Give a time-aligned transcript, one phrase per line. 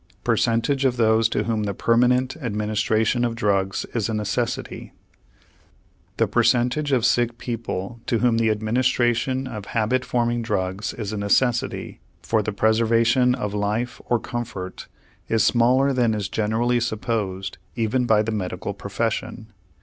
[0.23, 4.93] PERCENTAGE OF THOSE TO WHOM THE PERMANENT ADMINISTRATION OF DRUGS IS A NECESSITY
[6.17, 11.17] The percentage of sick people to whom the administration of habit forming drugs is a
[11.17, 14.87] necessity for the preservation of life or comfort
[15.29, 19.53] is smaller than is generally supposed even by the medical profession.